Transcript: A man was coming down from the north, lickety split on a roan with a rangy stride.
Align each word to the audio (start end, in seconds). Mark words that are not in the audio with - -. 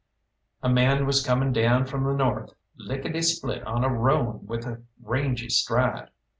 A 0.63 0.67
man 0.67 1.05
was 1.05 1.23
coming 1.23 1.53
down 1.53 1.85
from 1.85 2.03
the 2.05 2.13
north, 2.15 2.49
lickety 2.75 3.21
split 3.21 3.61
on 3.67 3.83
a 3.83 3.89
roan 3.89 4.43
with 4.47 4.65
a 4.65 4.81
rangy 4.99 5.49
stride. 5.49 6.09